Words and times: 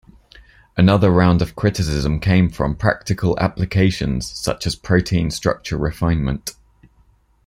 Another 0.75 1.11
round 1.11 1.43
of 1.43 1.55
criticism 1.55 2.19
came 2.19 2.49
from 2.49 2.75
practical 2.75 3.37
applications, 3.39 4.31
such 4.31 4.65
as 4.65 4.75
protein 4.75 5.29
structure 5.29 5.77
refinement. 5.77 6.55